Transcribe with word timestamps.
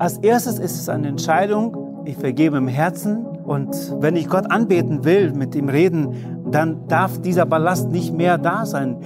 Als 0.00 0.16
erstes 0.16 0.58
ist 0.58 0.80
es 0.80 0.88
eine 0.88 1.08
Entscheidung, 1.08 2.00
ich 2.06 2.16
vergebe 2.16 2.56
im 2.56 2.68
Herzen 2.68 3.26
und 3.26 3.68
wenn 4.00 4.16
ich 4.16 4.30
Gott 4.30 4.50
anbeten 4.50 5.04
will, 5.04 5.34
mit 5.34 5.54
ihm 5.54 5.68
reden, 5.68 6.46
dann 6.50 6.88
darf 6.88 7.20
dieser 7.20 7.44
Ballast 7.44 7.90
nicht 7.90 8.14
mehr 8.14 8.38
da 8.38 8.64
sein. 8.64 8.96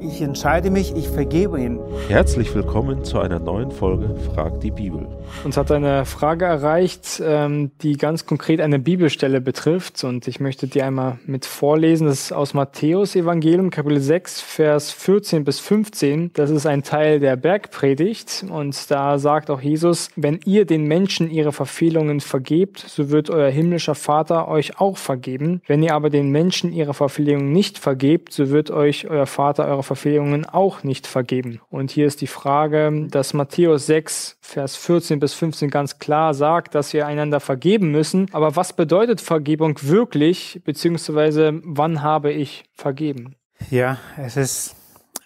Ich 0.00 0.20
entscheide 0.20 0.70
mich, 0.70 0.94
ich 0.96 1.08
vergebe 1.08 1.60
ihn. 1.60 1.80
Herzlich 2.08 2.54
willkommen 2.54 3.04
zu 3.04 3.20
einer 3.20 3.38
neuen 3.38 3.70
Folge 3.70 4.14
Frag 4.34 4.60
die 4.60 4.70
Bibel. 4.70 5.06
Uns 5.44 5.56
hat 5.56 5.70
eine 5.70 6.04
Frage 6.04 6.44
erreicht, 6.44 7.22
ähm, 7.24 7.70
die 7.82 7.96
ganz 7.96 8.26
konkret 8.26 8.60
eine 8.60 8.78
Bibelstelle 8.78 9.40
betrifft 9.40 10.04
und 10.04 10.28
ich 10.28 10.40
möchte 10.40 10.66
die 10.66 10.82
einmal 10.82 11.18
mit 11.26 11.46
vorlesen. 11.46 12.06
Das 12.06 12.24
ist 12.24 12.32
aus 12.32 12.54
Matthäus 12.54 13.16
Evangelium 13.16 13.70
Kapitel 13.70 14.00
6, 14.00 14.40
Vers 14.40 14.90
14 14.92 15.44
bis 15.44 15.58
15. 15.60 16.32
Das 16.34 16.50
ist 16.50 16.66
ein 16.66 16.82
Teil 16.82 17.18
der 17.18 17.36
Bergpredigt 17.36 18.44
und 18.50 18.90
da 18.90 19.18
sagt 19.18 19.50
auch 19.50 19.60
Jesus, 19.60 20.10
wenn 20.16 20.40
ihr 20.44 20.66
den 20.66 20.84
Menschen 20.84 21.30
ihre 21.30 21.52
Verfehlungen 21.52 22.20
vergebt, 22.20 22.84
so 22.86 23.10
wird 23.10 23.30
euer 23.30 23.50
himmlischer 23.50 23.94
Vater 23.94 24.48
euch 24.48 24.78
auch 24.80 24.98
vergeben. 24.98 25.62
Wenn 25.66 25.82
ihr 25.82 25.94
aber 25.94 26.10
den 26.10 26.30
Menschen 26.30 26.72
ihre 26.72 26.94
Verfehlungen 26.94 27.52
nicht 27.52 27.78
vergebt, 27.78 28.32
so 28.32 28.50
wird 28.50 28.70
euch 28.70 29.08
euer 29.08 29.26
Vater 29.26 29.66
eure 29.66 29.77
Verfehlungen 29.82 30.46
auch 30.46 30.82
nicht 30.82 31.06
vergeben. 31.06 31.60
Und 31.70 31.90
hier 31.90 32.06
ist 32.06 32.20
die 32.20 32.26
Frage, 32.26 33.06
dass 33.10 33.34
Matthäus 33.34 33.86
6, 33.86 34.38
Vers 34.40 34.76
14 34.76 35.20
bis 35.20 35.34
15 35.34 35.70
ganz 35.70 35.98
klar 35.98 36.34
sagt, 36.34 36.74
dass 36.74 36.92
wir 36.92 37.06
einander 37.06 37.40
vergeben 37.40 37.90
müssen. 37.90 38.28
Aber 38.32 38.56
was 38.56 38.72
bedeutet 38.72 39.20
Vergebung 39.20 39.78
wirklich, 39.82 40.60
beziehungsweise 40.64 41.60
wann 41.64 42.02
habe 42.02 42.32
ich 42.32 42.64
vergeben? 42.74 43.36
Ja, 43.70 43.98
es 44.16 44.36
ist 44.36 44.76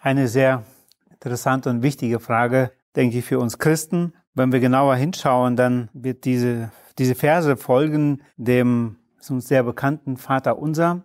eine 0.00 0.28
sehr 0.28 0.64
interessante 1.12 1.70
und 1.70 1.82
wichtige 1.82 2.18
Frage, 2.18 2.72
denke 2.96 3.18
ich, 3.18 3.24
für 3.24 3.38
uns 3.38 3.58
Christen. 3.58 4.14
Wenn 4.34 4.52
wir 4.52 4.60
genauer 4.60 4.96
hinschauen, 4.96 5.56
dann 5.56 5.88
wird 5.92 6.24
diese, 6.24 6.72
diese 6.98 7.14
Verse 7.14 7.56
folgen 7.56 8.22
dem 8.36 8.96
uns 9.30 9.46
sehr 9.46 9.62
bekannten 9.62 10.16
Vater 10.16 10.58
Unser 10.58 11.02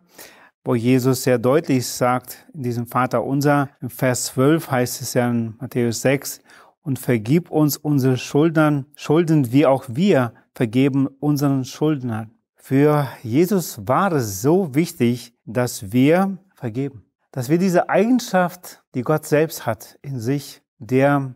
wo 0.68 0.76
Jesus 0.76 1.24
sehr 1.24 1.38
deutlich 1.38 1.88
sagt, 1.88 2.46
in 2.54 2.62
diesem 2.62 2.88
Vater 2.88 3.24
unser, 3.24 3.70
im 3.80 3.90
Vers 3.90 4.26
12 4.26 4.70
heißt 4.70 5.02
es 5.02 5.14
ja 5.14 5.30
in 5.30 5.56
Matthäus 5.62 6.02
6, 6.02 6.42
und 6.82 7.00
vergib 7.00 7.50
uns 7.50 7.78
unsere 7.78 8.18
Schulden, 8.18 8.86
Schulden, 8.98 9.54
wie 9.54 9.66
auch 9.66 9.86
wir 9.88 10.34
vergeben 10.54 11.08
unseren 11.22 11.64
Schuldnern. 11.64 12.32
Für 12.58 13.08
Jesus 13.24 13.88
war 13.88 14.12
es 14.12 14.42
so 14.42 14.76
wichtig, 14.76 15.34
dass 15.46 15.94
wir 15.94 16.38
vergeben. 16.54 17.06
Dass 17.32 17.48
wir 17.48 17.60
diese 17.60 17.88
Eigenschaft, 17.88 18.84
die 18.94 19.04
Gott 19.04 19.26
selbst 19.26 19.66
hat 19.66 19.98
in 20.02 20.20
sich, 20.20 20.62
der 20.80 21.34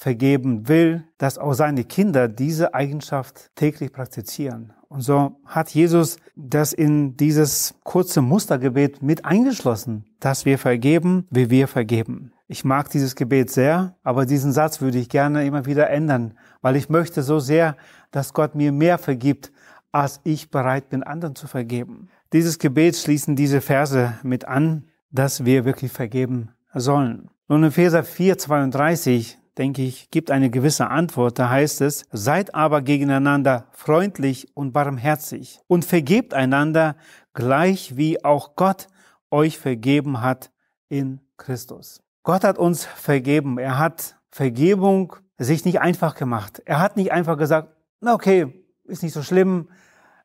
vergeben 0.00 0.66
will, 0.66 1.04
dass 1.18 1.36
auch 1.36 1.52
seine 1.52 1.84
Kinder 1.84 2.26
diese 2.26 2.72
Eigenschaft 2.72 3.50
täglich 3.54 3.92
praktizieren. 3.92 4.72
Und 4.88 5.02
so 5.02 5.36
hat 5.44 5.68
Jesus 5.68 6.16
das 6.34 6.72
in 6.72 7.18
dieses 7.18 7.74
kurze 7.84 8.22
Mustergebet 8.22 9.02
mit 9.02 9.26
eingeschlossen, 9.26 10.06
dass 10.18 10.46
wir 10.46 10.56
vergeben, 10.56 11.26
wie 11.28 11.50
wir 11.50 11.68
vergeben. 11.68 12.32
Ich 12.48 12.64
mag 12.64 12.88
dieses 12.88 13.14
Gebet 13.14 13.50
sehr, 13.50 13.94
aber 14.02 14.24
diesen 14.24 14.52
Satz 14.52 14.80
würde 14.80 14.96
ich 14.96 15.10
gerne 15.10 15.44
immer 15.44 15.66
wieder 15.66 15.90
ändern, 15.90 16.32
weil 16.62 16.76
ich 16.76 16.88
möchte 16.88 17.22
so 17.22 17.38
sehr, 17.38 17.76
dass 18.10 18.32
Gott 18.32 18.54
mir 18.54 18.72
mehr 18.72 18.96
vergibt, 18.96 19.52
als 19.92 20.22
ich 20.24 20.50
bereit 20.50 20.88
bin, 20.88 21.02
anderen 21.02 21.34
zu 21.34 21.46
vergeben. 21.46 22.08
Dieses 22.32 22.58
Gebet 22.58 22.96
schließen 22.96 23.36
diese 23.36 23.60
Verse 23.60 24.14
mit 24.22 24.46
an, 24.46 24.84
dass 25.10 25.44
wir 25.44 25.66
wirklich 25.66 25.92
vergeben 25.92 26.52
sollen. 26.72 27.28
Nun 27.48 27.64
in 27.64 27.68
Epheser 27.68 28.02
4, 28.02 28.38
32 28.38 29.39
denke 29.60 29.82
ich, 29.82 30.10
gibt 30.10 30.30
eine 30.30 30.48
gewisse 30.48 30.88
Antwort. 30.88 31.38
Da 31.38 31.50
heißt 31.50 31.82
es, 31.82 32.06
seid 32.10 32.54
aber 32.54 32.80
gegeneinander 32.80 33.66
freundlich 33.72 34.56
und 34.56 34.72
barmherzig 34.72 35.60
und 35.66 35.84
vergebt 35.84 36.32
einander 36.32 36.96
gleich 37.34 37.96
wie 37.96 38.24
auch 38.24 38.56
Gott 38.56 38.88
euch 39.30 39.58
vergeben 39.58 40.22
hat 40.22 40.50
in 40.88 41.20
Christus. 41.36 42.02
Gott 42.22 42.42
hat 42.42 42.58
uns 42.58 42.86
vergeben. 42.86 43.58
Er 43.58 43.78
hat 43.78 44.16
Vergebung 44.30 45.16
sich 45.36 45.64
nicht 45.66 45.80
einfach 45.80 46.14
gemacht. 46.14 46.62
Er 46.64 46.80
hat 46.80 46.96
nicht 46.96 47.12
einfach 47.12 47.36
gesagt, 47.36 47.68
na 48.00 48.14
okay, 48.14 48.64
ist 48.84 49.02
nicht 49.02 49.12
so 49.12 49.22
schlimm. 49.22 49.68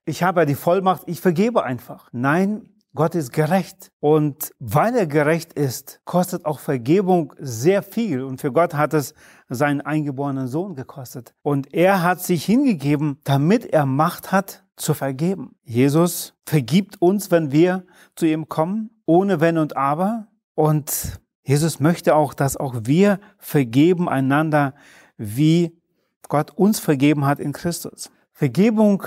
Ich 0.06 0.24
habe 0.24 0.42
ja 0.42 0.46
die 0.46 0.56
Vollmacht, 0.56 1.04
ich 1.08 1.20
vergebe 1.20 1.64
einfach. 1.64 2.08
Nein, 2.14 2.70
Gott 2.96 3.14
ist 3.14 3.32
gerecht. 3.32 3.92
Und 4.00 4.52
weil 4.60 4.96
er 4.96 5.06
gerecht 5.06 5.54
ist, 5.54 6.02
kostet 6.06 6.46
auch 6.46 6.60
Vergebung 6.60 7.34
sehr 7.38 7.84
viel. 7.84 8.24
Und 8.24 8.42
für 8.42 8.52
Gott 8.52 8.74
hat 8.74 8.94
es 8.94 9.14
seinen 9.50 9.82
eingeborenen 9.82 10.48
Sohn 10.48 10.76
gekostet. 10.76 11.36
Und 11.44 11.74
er 11.74 12.02
hat 12.02 12.22
sich 12.22 12.46
hingegeben, 12.46 13.20
damit 13.24 13.66
er 13.66 13.86
Macht 13.86 14.32
hat, 14.32 14.64
zu 14.78 14.94
vergeben. 14.94 15.56
Jesus 15.64 16.34
vergibt 16.46 17.02
uns, 17.02 17.32
wenn 17.32 17.52
wir 17.52 17.86
zu 18.16 18.26
ihm 18.26 18.50
kommen, 18.50 18.90
ohne 19.06 19.40
Wenn 19.40 19.58
und 19.58 19.78
Aber. 19.78 20.28
Und 20.54 21.20
Jesus 21.44 21.80
möchte 21.80 22.16
auch, 22.16 22.34
dass 22.34 22.58
auch 22.58 22.76
wir 22.84 23.20
vergeben 23.38 24.10
einander, 24.10 24.74
wie 25.18 25.80
Gott 26.28 26.52
uns 26.52 26.80
vergeben 26.80 27.26
hat 27.26 27.40
in 27.40 27.54
Christus. 27.54 28.12
Vergebung 28.34 29.04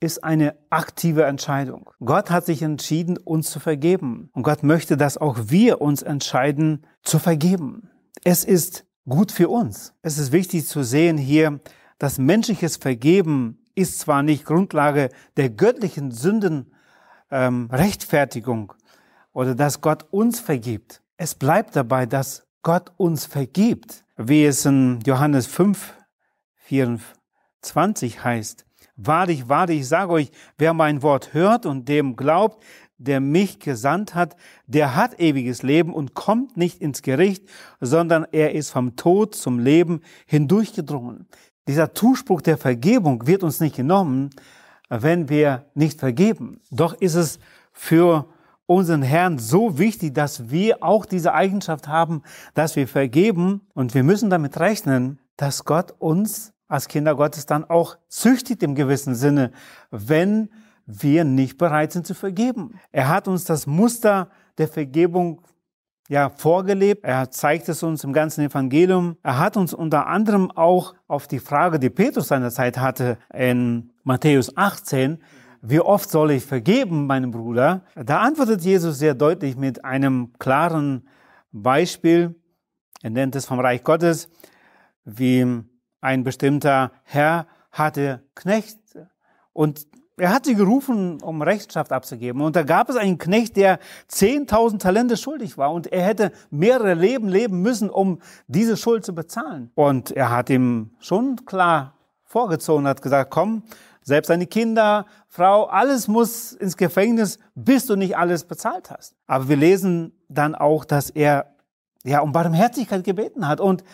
ist 0.00 0.22
eine 0.22 0.56
aktive 0.70 1.24
Entscheidung. 1.24 1.90
Gott 2.04 2.30
hat 2.30 2.46
sich 2.46 2.62
entschieden, 2.62 3.18
uns 3.18 3.50
zu 3.50 3.60
vergeben. 3.60 4.30
Und 4.32 4.44
Gott 4.44 4.62
möchte, 4.62 4.96
dass 4.96 5.18
auch 5.18 5.36
wir 5.46 5.80
uns 5.80 6.02
entscheiden, 6.02 6.86
zu 7.02 7.18
vergeben. 7.18 7.90
Es 8.24 8.44
ist 8.44 8.84
gut 9.08 9.32
für 9.32 9.48
uns. 9.48 9.94
Es 10.02 10.18
ist 10.18 10.32
wichtig 10.32 10.66
zu 10.66 10.82
sehen 10.82 11.16
hier, 11.18 11.60
dass 11.98 12.18
menschliches 12.18 12.76
Vergeben 12.76 13.64
ist 13.74 14.00
zwar 14.00 14.22
nicht 14.22 14.44
Grundlage 14.44 15.08
der 15.36 15.50
göttlichen 15.50 16.10
Sündenrechtfertigung 16.10 18.72
ähm, 18.72 18.78
oder 19.32 19.54
dass 19.54 19.80
Gott 19.80 20.06
uns 20.10 20.40
vergibt. 20.40 21.02
Es 21.16 21.34
bleibt 21.34 21.76
dabei, 21.76 22.06
dass 22.06 22.46
Gott 22.62 22.92
uns 22.96 23.26
vergibt, 23.26 24.04
wie 24.16 24.44
es 24.44 24.64
in 24.64 25.00
Johannes 25.04 25.46
5, 25.46 25.94
24 26.56 28.22
heißt. 28.22 28.67
Wahrlich, 29.00 29.48
wahrlich, 29.48 29.80
ich 29.80 29.88
sage 29.88 30.10
euch, 30.10 30.32
wer 30.58 30.74
mein 30.74 31.02
Wort 31.02 31.32
hört 31.32 31.66
und 31.66 31.88
dem 31.88 32.16
glaubt, 32.16 32.64
der 32.98 33.20
mich 33.20 33.60
gesandt 33.60 34.16
hat, 34.16 34.34
der 34.66 34.96
hat 34.96 35.20
ewiges 35.20 35.62
Leben 35.62 35.94
und 35.94 36.14
kommt 36.14 36.56
nicht 36.56 36.80
ins 36.80 37.02
Gericht, 37.02 37.44
sondern 37.80 38.26
er 38.32 38.56
ist 38.56 38.70
vom 38.70 38.96
Tod 38.96 39.36
zum 39.36 39.60
Leben 39.60 40.00
hindurchgedrungen. 40.26 41.28
Dieser 41.68 41.94
Zuspruch 41.94 42.40
der 42.40 42.58
Vergebung 42.58 43.28
wird 43.28 43.44
uns 43.44 43.60
nicht 43.60 43.76
genommen, 43.76 44.30
wenn 44.88 45.28
wir 45.28 45.66
nicht 45.74 46.00
vergeben. 46.00 46.60
Doch 46.72 46.94
ist 46.94 47.14
es 47.14 47.38
für 47.72 48.26
unseren 48.66 49.02
Herrn 49.02 49.38
so 49.38 49.78
wichtig, 49.78 50.12
dass 50.12 50.50
wir 50.50 50.82
auch 50.82 51.06
diese 51.06 51.34
Eigenschaft 51.34 51.86
haben, 51.86 52.22
dass 52.54 52.74
wir 52.74 52.88
vergeben 52.88 53.60
und 53.74 53.94
wir 53.94 54.02
müssen 54.02 54.28
damit 54.28 54.58
rechnen, 54.58 55.20
dass 55.36 55.64
Gott 55.64 55.94
uns 56.00 56.52
als 56.68 56.88
Kinder 56.88 57.14
Gottes 57.14 57.46
dann 57.46 57.64
auch 57.64 57.96
züchtigt 58.08 58.62
im 58.62 58.74
gewissen 58.74 59.14
Sinne, 59.14 59.52
wenn 59.90 60.50
wir 60.86 61.24
nicht 61.24 61.58
bereit 61.58 61.92
sind 61.92 62.06
zu 62.06 62.14
vergeben. 62.14 62.78
Er 62.92 63.08
hat 63.08 63.28
uns 63.28 63.44
das 63.44 63.66
Muster 63.66 64.30
der 64.58 64.68
Vergebung 64.68 65.42
ja 66.08 66.30
vorgelebt. 66.30 67.04
Er 67.04 67.30
zeigt 67.30 67.68
es 67.68 67.82
uns 67.82 68.04
im 68.04 68.12
ganzen 68.12 68.44
Evangelium. 68.44 69.16
Er 69.22 69.38
hat 69.38 69.56
uns 69.56 69.74
unter 69.74 70.06
anderem 70.06 70.50
auch 70.50 70.94
auf 71.06 71.26
die 71.26 71.40
Frage, 71.40 71.78
die 71.78 71.90
Petrus 71.90 72.28
seinerzeit 72.28 72.78
hatte 72.78 73.18
in 73.34 73.90
Matthäus 74.02 74.56
18, 74.56 75.18
wie 75.60 75.80
oft 75.80 76.08
soll 76.08 76.30
ich 76.30 76.44
vergeben, 76.44 77.06
meinem 77.06 77.32
Bruder? 77.32 77.82
Da 77.96 78.20
antwortet 78.20 78.62
Jesus 78.62 78.98
sehr 78.98 79.14
deutlich 79.14 79.56
mit 79.56 79.84
einem 79.84 80.32
klaren 80.38 81.08
Beispiel. 81.50 82.36
Er 83.02 83.10
nennt 83.10 83.34
es 83.34 83.44
vom 83.44 83.58
Reich 83.58 83.82
Gottes, 83.82 84.28
wie 85.04 85.64
ein 86.00 86.24
bestimmter 86.24 86.92
Herr 87.04 87.46
hatte 87.70 88.22
Knechte 88.34 89.10
und 89.52 89.86
er 90.18 90.32
hat 90.32 90.46
sie 90.46 90.54
gerufen, 90.54 91.22
um 91.22 91.42
Rechenschaft 91.42 91.92
abzugeben. 91.92 92.42
Und 92.42 92.56
da 92.56 92.64
gab 92.64 92.88
es 92.88 92.96
einen 92.96 93.18
Knecht, 93.18 93.56
der 93.56 93.78
10.000 94.10 94.78
Talente 94.78 95.16
schuldig 95.16 95.56
war 95.56 95.72
und 95.72 95.86
er 95.86 96.02
hätte 96.02 96.32
mehrere 96.50 96.94
Leben 96.94 97.28
leben 97.28 97.62
müssen, 97.62 97.88
um 97.88 98.20
diese 98.48 98.76
Schuld 98.76 99.04
zu 99.04 99.14
bezahlen. 99.14 99.70
Und 99.74 100.10
er 100.10 100.30
hat 100.30 100.50
ihm 100.50 100.90
schon 100.98 101.44
klar 101.46 101.94
vorgezogen, 102.24 102.86
hat 102.86 103.00
gesagt, 103.00 103.30
komm, 103.30 103.62
selbst 104.02 104.28
deine 104.30 104.46
Kinder, 104.46 105.06
Frau, 105.28 105.66
alles 105.66 106.08
muss 106.08 106.52
ins 106.52 106.76
Gefängnis, 106.76 107.38
bis 107.54 107.86
du 107.86 107.94
nicht 107.94 108.16
alles 108.16 108.44
bezahlt 108.44 108.90
hast. 108.90 109.14
Aber 109.26 109.48
wir 109.48 109.56
lesen 109.56 110.12
dann 110.28 110.54
auch, 110.54 110.84
dass 110.84 111.10
er 111.10 111.54
ja 112.04 112.20
um 112.20 112.32
Barmherzigkeit 112.32 113.04
gebeten 113.04 113.46
hat 113.46 113.60
und 113.60 113.84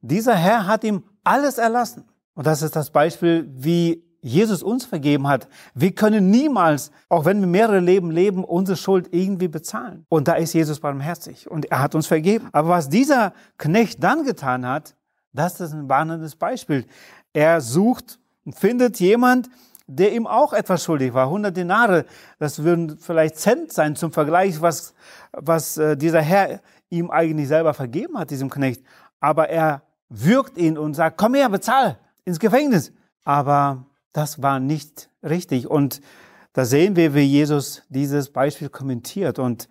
dieser 0.00 0.34
Herr 0.34 0.66
hat 0.66 0.84
ihm 0.84 1.04
alles 1.24 1.58
erlassen. 1.58 2.04
Und 2.34 2.46
das 2.46 2.62
ist 2.62 2.76
das 2.76 2.90
Beispiel, 2.90 3.50
wie 3.54 4.04
Jesus 4.22 4.62
uns 4.62 4.84
vergeben 4.84 5.26
hat. 5.26 5.48
Wir 5.74 5.94
können 5.94 6.30
niemals, 6.30 6.92
auch 7.08 7.24
wenn 7.24 7.40
wir 7.40 7.48
mehrere 7.48 7.80
Leben 7.80 8.10
leben, 8.10 8.44
unsere 8.44 8.76
Schuld 8.76 9.08
irgendwie 9.10 9.48
bezahlen. 9.48 10.06
Und 10.08 10.28
da 10.28 10.34
ist 10.34 10.52
Jesus 10.52 10.78
barmherzig 10.78 11.50
und 11.50 11.70
er 11.70 11.80
hat 11.80 11.94
uns 11.94 12.06
vergeben. 12.06 12.48
Aber 12.52 12.68
was 12.68 12.88
dieser 12.88 13.32
Knecht 13.58 14.02
dann 14.02 14.24
getan 14.24 14.66
hat, 14.66 14.94
Das 15.32 15.60
ist 15.60 15.72
ein 15.72 15.88
warnendes 15.88 16.36
Beispiel. 16.36 16.86
Er 17.32 17.60
sucht 17.60 18.18
und 18.44 18.54
findet 18.54 19.00
jemand, 19.00 19.48
der 19.86 20.12
ihm 20.12 20.26
auch 20.26 20.52
etwas 20.52 20.84
schuldig 20.84 21.14
war. 21.14 21.26
100 21.26 21.56
Denare, 21.56 22.04
das 22.38 22.62
würden 22.62 22.98
vielleicht 22.98 23.36
Cent 23.38 23.72
sein 23.72 23.96
zum 23.96 24.12
Vergleich, 24.12 24.60
was, 24.60 24.94
was 25.32 25.76
äh, 25.78 25.96
dieser 25.96 26.20
Herr 26.20 26.60
ihm 26.90 27.10
eigentlich 27.10 27.48
selber 27.48 27.74
vergeben 27.74 28.18
hat, 28.18 28.30
diesem 28.30 28.50
Knecht. 28.50 28.82
Aber 29.20 29.48
er 29.48 29.82
würgt 30.12 30.58
ihn 30.58 30.76
und 30.76 30.94
sagt, 30.94 31.16
komm 31.16 31.34
her, 31.34 31.48
bezahl 31.48 31.98
ins 32.24 32.38
Gefängnis. 32.38 32.92
Aber 33.24 33.86
das 34.12 34.42
war 34.42 34.60
nicht 34.60 35.08
richtig. 35.22 35.68
Und 35.68 36.00
da 36.52 36.64
sehen 36.64 36.96
wir, 36.96 37.14
wie 37.14 37.20
Jesus 37.20 37.82
dieses 37.88 38.30
Beispiel 38.30 38.68
kommentiert. 38.68 39.38
Und 39.38 39.68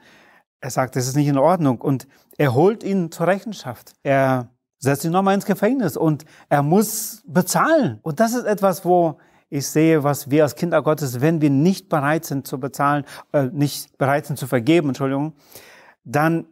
er 0.59 0.71
sagt, 0.71 0.95
das 0.95 1.07
ist 1.07 1.15
nicht 1.15 1.27
in 1.27 1.37
Ordnung. 1.37 1.79
Und 1.79 2.07
er 2.37 2.53
holt 2.55 2.83
ihn 2.83 3.11
zur 3.11 3.27
Rechenschaft. 3.27 3.93
Er 4.03 4.49
setzt 4.79 5.05
ihn 5.05 5.11
nochmal 5.11 5.35
ins 5.35 5.45
Gefängnis 5.45 5.95
und 5.95 6.25
er 6.49 6.63
muss 6.63 7.21
bezahlen. 7.27 7.99
Und 8.01 8.19
das 8.19 8.33
ist 8.33 8.45
etwas, 8.45 8.83
wo 8.83 9.19
ich 9.49 9.67
sehe, 9.67 10.03
was 10.03 10.31
wir 10.31 10.43
als 10.43 10.55
Kinder 10.55 10.81
Gottes, 10.81 11.21
wenn 11.21 11.41
wir 11.41 11.51
nicht 11.51 11.87
bereit 11.87 12.25
sind 12.25 12.47
zu 12.47 12.59
bezahlen, 12.59 13.05
äh, 13.31 13.43
nicht 13.51 13.97
bereit 13.97 14.25
sind 14.25 14.39
zu 14.39 14.47
vergeben, 14.47 14.87
Entschuldigung, 14.87 15.33
dann 16.03 16.47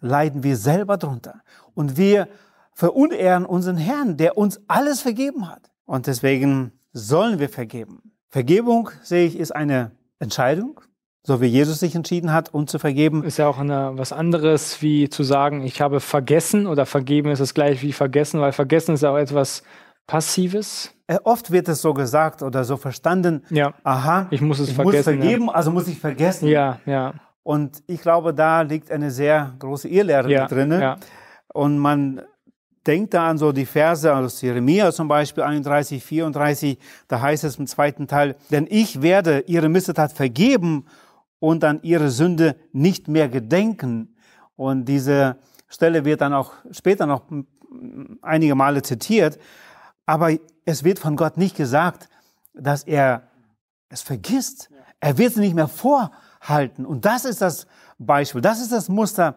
leiden 0.00 0.42
wir 0.42 0.56
selber 0.56 0.96
drunter. 0.96 1.42
Und 1.74 1.96
wir 1.96 2.28
verunehren 2.74 3.46
unseren 3.46 3.76
Herrn, 3.76 4.16
der 4.16 4.36
uns 4.36 4.60
alles 4.68 5.00
vergeben 5.00 5.48
hat. 5.48 5.70
Und 5.86 6.06
deswegen 6.06 6.72
sollen 6.92 7.38
wir 7.38 7.48
vergeben. 7.48 8.12
Vergebung, 8.28 8.90
sehe 9.02 9.26
ich, 9.26 9.38
ist 9.38 9.52
eine 9.52 9.92
Entscheidung, 10.18 10.80
so 11.22 11.40
wie 11.40 11.46
Jesus 11.46 11.80
sich 11.80 11.94
entschieden 11.94 12.32
hat, 12.32 12.52
uns 12.52 12.70
zu 12.70 12.78
vergeben. 12.78 13.22
Ist 13.22 13.38
ja 13.38 13.46
auch 13.46 13.58
eine, 13.58 13.92
was 13.94 14.12
anderes, 14.12 14.82
wie 14.82 15.08
zu 15.08 15.22
sagen, 15.22 15.62
ich 15.62 15.80
habe 15.80 16.00
vergessen 16.00 16.66
oder 16.66 16.84
vergeben 16.84 17.30
ist 17.30 17.38
das 17.38 17.54
gleich 17.54 17.82
wie 17.82 17.92
vergessen, 17.92 18.40
weil 18.40 18.52
vergessen 18.52 18.94
ist 18.94 19.04
auch 19.04 19.16
etwas 19.16 19.62
Passives. 20.06 20.92
Äh, 21.06 21.18
oft 21.24 21.50
wird 21.50 21.68
es 21.68 21.80
so 21.80 21.94
gesagt 21.94 22.42
oder 22.42 22.64
so 22.64 22.76
verstanden. 22.76 23.44
Ja. 23.50 23.74
Aha, 23.84 24.26
ich 24.30 24.40
muss 24.40 24.58
es 24.58 24.70
ich 24.70 24.74
vergessen. 24.74 24.96
muss 24.96 25.22
vergeben, 25.22 25.46
ja. 25.46 25.52
also 25.52 25.70
muss 25.70 25.88
ich 25.88 25.98
vergessen. 25.98 26.48
Ja, 26.48 26.80
ja. 26.86 27.14
Und 27.42 27.82
ich 27.86 28.00
glaube, 28.00 28.34
da 28.34 28.62
liegt 28.62 28.90
eine 28.90 29.10
sehr 29.10 29.54
große 29.58 29.88
Irrlehre 29.88 30.30
ja, 30.30 30.46
drin. 30.46 30.72
Ja. 30.72 30.96
Und 31.52 31.78
man 31.78 32.22
denkt 32.86 33.14
da 33.14 33.28
an 33.28 33.38
so 33.38 33.52
die 33.52 33.66
Verse 33.66 34.14
aus 34.14 34.40
Jeremia 34.40 34.92
zum 34.92 35.08
Beispiel 35.08 35.42
31, 35.42 36.04
34, 36.04 36.78
da 37.08 37.20
heißt 37.20 37.44
es 37.44 37.56
im 37.56 37.66
zweiten 37.66 38.06
Teil, 38.06 38.36
denn 38.50 38.66
ich 38.68 39.02
werde 39.02 39.40
ihre 39.46 39.68
Missetat 39.68 40.12
vergeben 40.12 40.86
und 41.38 41.64
an 41.64 41.80
ihre 41.82 42.10
Sünde 42.10 42.56
nicht 42.72 43.08
mehr 43.08 43.28
gedenken. 43.28 44.16
Und 44.56 44.86
diese 44.86 45.36
Stelle 45.68 46.04
wird 46.04 46.20
dann 46.20 46.32
auch 46.32 46.52
später 46.70 47.06
noch 47.06 47.24
einige 48.22 48.54
Male 48.54 48.82
zitiert. 48.82 49.38
Aber 50.06 50.30
es 50.64 50.84
wird 50.84 50.98
von 50.98 51.16
Gott 51.16 51.36
nicht 51.36 51.56
gesagt, 51.56 52.08
dass 52.54 52.84
er 52.84 53.28
es 53.88 54.02
vergisst. 54.02 54.70
Er 55.00 55.18
wird 55.18 55.32
es 55.32 55.36
nicht 55.36 55.54
mehr 55.54 55.68
vorhalten. 55.68 56.86
Und 56.86 57.04
das 57.04 57.24
ist 57.24 57.40
das 57.40 57.66
Beispiel, 57.98 58.40
das 58.40 58.60
ist 58.60 58.72
das 58.72 58.88
Muster 58.88 59.36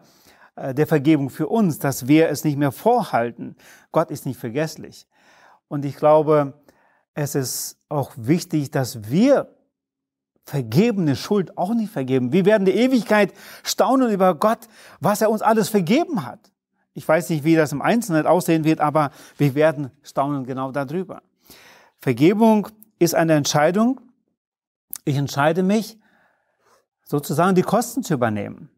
der 0.74 0.86
Vergebung 0.86 1.30
für 1.30 1.48
uns, 1.48 1.78
dass 1.78 2.08
wir 2.08 2.28
es 2.28 2.44
nicht 2.44 2.56
mehr 2.56 2.72
vorhalten. 2.72 3.56
Gott 3.92 4.10
ist 4.10 4.26
nicht 4.26 4.38
vergesslich. 4.38 5.06
Und 5.68 5.84
ich 5.84 5.96
glaube, 5.96 6.54
es 7.14 7.34
ist 7.34 7.78
auch 7.88 8.12
wichtig, 8.16 8.70
dass 8.70 9.10
wir 9.10 9.54
vergebene 10.44 11.14
Schuld 11.14 11.58
auch 11.58 11.74
nicht 11.74 11.92
vergeben. 11.92 12.32
Wir 12.32 12.46
werden 12.46 12.64
die 12.64 12.72
Ewigkeit 12.72 13.34
staunen 13.62 14.10
über 14.10 14.34
Gott, 14.34 14.68
was 14.98 15.20
er 15.20 15.30
uns 15.30 15.42
alles 15.42 15.68
vergeben 15.68 16.24
hat. 16.24 16.50
Ich 16.94 17.06
weiß 17.06 17.28
nicht, 17.28 17.44
wie 17.44 17.54
das 17.54 17.72
im 17.72 17.82
Einzelnen 17.82 18.26
aussehen 18.26 18.64
wird, 18.64 18.80
aber 18.80 19.10
wir 19.36 19.54
werden 19.54 19.90
staunen 20.02 20.44
genau 20.44 20.72
darüber. 20.72 21.22
Vergebung 22.00 22.68
ist 22.98 23.14
eine 23.14 23.34
Entscheidung. 23.34 24.00
Ich 25.04 25.16
entscheide 25.16 25.62
mich, 25.62 25.98
sozusagen 27.04 27.54
die 27.54 27.62
Kosten 27.62 28.02
zu 28.02 28.14
übernehmen. 28.14 28.70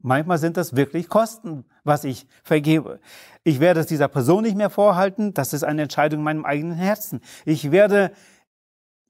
Manchmal 0.00 0.38
sind 0.38 0.56
das 0.56 0.76
wirklich 0.76 1.08
Kosten, 1.08 1.64
was 1.84 2.04
ich 2.04 2.26
vergebe. 2.44 3.00
Ich 3.44 3.60
werde 3.60 3.80
es 3.80 3.86
dieser 3.86 4.08
Person 4.08 4.42
nicht 4.42 4.56
mehr 4.56 4.70
vorhalten. 4.70 5.34
Das 5.34 5.52
ist 5.52 5.64
eine 5.64 5.82
Entscheidung 5.82 6.20
in 6.20 6.24
meinem 6.24 6.44
eigenen 6.44 6.76
Herzen. 6.76 7.20
Ich 7.44 7.70
werde 7.70 8.12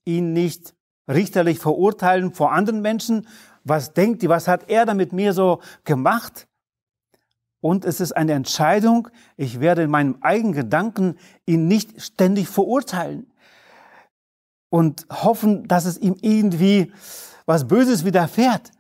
ihn 0.05 0.33
nicht 0.33 0.75
richterlich 1.09 1.59
verurteilen 1.59 2.33
vor 2.33 2.53
anderen 2.53 2.81
Menschen. 2.81 3.27
Was 3.65 3.95
denkt 3.95 4.23
die, 4.23 4.29
was 4.29 4.49
hat 4.49 4.69
er 4.71 4.87
da 4.87 4.95
mit 4.95 5.13
mir 5.13 5.33
so 5.33 5.61
gemacht? 5.85 6.47
Und 7.61 7.85
es 7.85 8.01
ist 8.01 8.13
eine 8.13 8.33
Entscheidung, 8.33 9.09
ich 9.37 9.61
werde 9.61 9.83
in 9.83 9.91
meinem 9.91 10.19
eigenen 10.21 10.53
Gedanken 10.53 11.17
ihn 11.47 11.67
nicht 11.67 12.01
ständig 12.01 12.49
verurteilen 12.49 13.33
und 14.69 15.07
hoffen, 15.11 15.67
dass 15.67 15.85
es 15.85 15.99
ihm 15.99 16.17
irgendwie 16.21 16.93
was 17.45 17.67
Böses 17.67 18.05
widerfährt, 18.05 18.71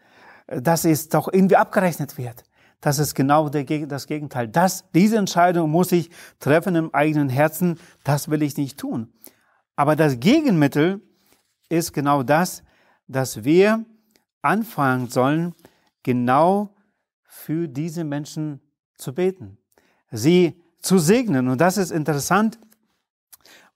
dass 0.47 0.85
es 0.85 1.09
doch 1.09 1.33
irgendwie 1.33 1.57
abgerechnet 1.57 2.19
wird. 2.19 2.45
Das 2.81 2.99
ist 2.99 3.15
genau 3.15 3.49
das 3.49 4.07
Gegenteil. 4.07 4.49
Das, 4.49 4.85
diese 4.95 5.17
Entscheidung 5.17 5.71
muss 5.71 5.93
ich 5.93 6.11
treffen 6.39 6.77
im 6.77 6.95
eigenen 6.95 7.29
Herzen. 7.29 7.79
Das 8.05 8.31
will 8.31 8.43
ich 8.43 8.57
nicht 8.57 8.79
tun. 8.79 9.13
Aber 9.77 9.97
das 9.97 10.21
Gegenmittel 10.21 11.01
ist 11.69 11.93
genau 11.93 12.23
das, 12.23 12.63
dass 13.09 13.45
wir 13.45 13.85
anfangen 14.43 15.09
sollen, 15.09 15.55
genau 16.03 16.75
für 17.25 17.69
diese 17.69 18.05
Menschen 18.05 18.61
zu 18.97 19.15
beten, 19.15 19.59
sie 20.11 20.63
zu 20.81 20.99
segnen. 20.99 21.49
Und 21.49 21.61
das 21.61 21.77
ist 21.77 21.91
interessant, 21.91 22.59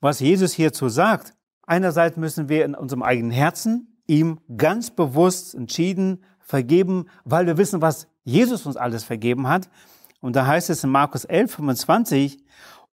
was 0.00 0.20
Jesus 0.20 0.52
hierzu 0.52 0.88
sagt. 0.88 1.34
Einerseits 1.66 2.16
müssen 2.16 2.48
wir 2.48 2.64
in 2.64 2.74
unserem 2.74 3.02
eigenen 3.02 3.30
Herzen 3.30 4.02
ihm 4.06 4.40
ganz 4.56 4.90
bewusst 4.90 5.54
entschieden 5.54 6.24
vergeben, 6.50 7.06
weil 7.24 7.46
wir 7.46 7.56
wissen, 7.56 7.80
was 7.80 8.08
Jesus 8.24 8.66
uns 8.66 8.76
alles 8.76 9.04
vergeben 9.04 9.48
hat. 9.48 9.70
Und 10.20 10.36
da 10.36 10.46
heißt 10.46 10.68
es 10.68 10.84
in 10.84 10.90
Markus 10.90 11.24
11, 11.24 11.54
25, 11.54 12.38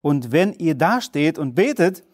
und 0.00 0.30
wenn 0.30 0.52
ihr 0.52 0.76
dasteht 0.76 1.36
und 1.38 1.54
betet, 1.54 2.04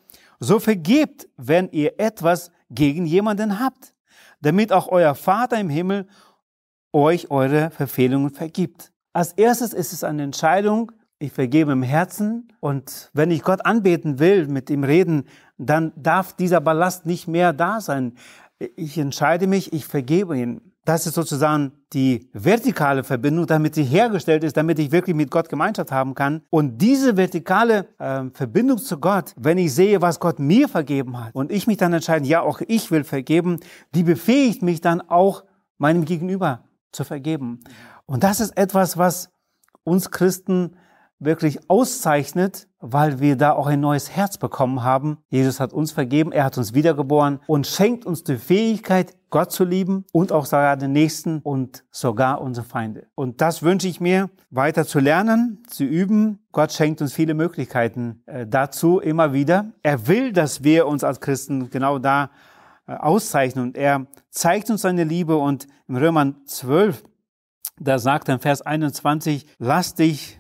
so 0.41 0.59
vergebt, 0.59 1.29
wenn 1.37 1.69
ihr 1.73 2.01
etwas 2.01 2.51
gegen 2.71 3.05
jemanden 3.05 3.61
habt, 3.61 3.95
damit 4.41 4.73
auch 4.73 4.89
euer 4.89 5.15
Vater 5.15 5.61
im 5.61 5.69
Himmel 5.69 6.07
euch 6.93 7.31
eure 7.31 7.71
Verfehlungen 7.71 8.31
vergibt. 8.31 8.93
Als 9.13 9.33
erstes 9.33 9.75
ist 9.75 9.93
es 9.93 10.05
eine 10.05 10.23
Entscheidung, 10.23 10.93
ich 11.19 11.33
vergebe 11.33 11.73
im 11.73 11.83
Herzen 11.83 12.49
und 12.61 13.11
wenn 13.13 13.31
ich 13.31 13.43
Gott 13.43 13.65
anbeten 13.65 14.19
will, 14.19 14.49
mit 14.49 14.71
ihm 14.71 14.83
reden, 14.83 15.25
dann 15.57 15.93
darf 15.97 16.33
dieser 16.35 16.61
Ballast 16.61 17.07
nicht 17.07 17.29
mehr 17.29 17.53
da 17.53 17.81
sein. 17.81 18.15
Ich 18.75 18.99
entscheide 18.99 19.47
mich, 19.47 19.73
ich 19.73 19.85
vergebe 19.85 20.37
ihn. 20.37 20.72
Das 20.85 21.07
ist 21.07 21.15
sozusagen 21.15 21.73
die 21.93 22.29
vertikale 22.33 23.05
Verbindung, 23.05 23.47
damit 23.47 23.77
sie 23.77 23.85
hergestellt 23.85 24.43
ist, 24.43 24.57
damit 24.57 24.81
ich 24.81 24.91
wirklich 24.91 25.15
mit 25.15 25.31
Gott 25.31 25.49
Gemeinschaft 25.49 25.93
haben 25.93 26.15
kann. 26.15 26.43
Und 26.51 26.79
diese 26.79 27.17
vertikale 27.17 27.87
äh, 27.99 28.25
Verbindung 28.33 28.79
zu 28.79 28.99
Gott, 28.99 29.33
wenn 29.37 29.59
ich 29.59 29.73
sehe, 29.73 30.03
was 30.03 30.19
Gott 30.19 30.41
mir 30.41 30.69
vergeben 30.69 31.23
hat 31.25 31.35
und 31.35 31.53
ich 31.53 31.69
mich 31.69 31.77
dann 31.77 31.93
entscheide, 31.93 32.27
ja, 32.27 32.41
auch 32.41 32.61
ich 32.67 32.91
will 32.91 33.05
vergeben, 33.05 33.61
die 33.95 34.03
befähigt 34.03 34.63
mich 34.63 34.81
dann 34.81 35.01
auch 35.01 35.45
meinem 35.79 36.05
Gegenüber 36.05 36.65
zu 36.91 37.05
vergeben. 37.05 37.61
Und 38.07 38.25
das 38.25 38.41
ist 38.41 38.57
etwas, 38.57 38.99
was 38.99 39.31
uns 39.85 40.11
Christen 40.11 40.77
wirklich 41.25 41.71
auszeichnet, 41.71 42.69
weil 42.81 43.21
wir 43.21 43.37
da 43.37 43.53
auch 43.53 43.67
ein 43.67 43.81
neues 43.81 44.11
Herz 44.11 44.39
bekommen 44.39 44.83
haben. 44.83 45.19
Jesus 45.29 45.61
hat 45.61 45.73
uns 45.73 45.93
vergeben, 45.93 46.33
er 46.33 46.45
hat 46.45 46.59
uns 46.59 46.75
wiedergeboren 46.75 47.41
und 47.47 47.67
schenkt 47.67 48.05
uns 48.07 48.25
die 48.25 48.37
Fähigkeit, 48.37 49.15
Gott 49.31 49.53
zu 49.53 49.65
lieben 49.65 50.05
und 50.13 50.33
auch 50.33 50.45
sogar 50.45 50.77
den 50.77 50.93
Nächsten 50.93 51.41
und 51.41 51.85
sogar 51.91 52.41
unsere 52.41 52.67
Feinde. 52.67 53.07
Und 53.15 53.41
das 53.41 53.63
wünsche 53.63 53.89
ich 53.89 54.01
mir, 54.01 54.31
weiter 54.51 54.87
zu 54.87 54.99
lernen, 54.99 55.63
zu 55.69 55.85
üben. 55.85 56.41
Gott 56.53 56.73
schenkt 56.73 57.01
uns 57.01 57.15
viele 57.15 57.35
Möglichkeiten 57.35 58.23
äh, 58.27 58.47
dazu 58.47 59.01
immer 59.01 59.33
wieder. 59.33 59.73
Er 59.83 60.07
will, 60.07 60.33
dass 60.33 60.65
wir 60.65 60.87
uns 60.87 61.03
als 61.03 61.21
Christen 61.21 61.71
genau 61.71 61.99
da 61.99 62.31
äh, 62.87 62.95
auszeichnen 62.95 63.65
und 63.65 63.77
er 63.79 64.07
zeigt 64.31 64.71
uns 64.71 64.83
seine 64.83 65.05
Liebe 65.05 65.37
und 65.37 65.67
im 65.89 65.97
Römer 65.97 66.35
12 66.47 67.05
da 67.81 67.99
sagt 67.99 68.29
er 68.29 68.35
in 68.35 68.41
Vers 68.41 68.63
21, 68.63 69.47
lass 69.59 69.95
dich 69.95 70.39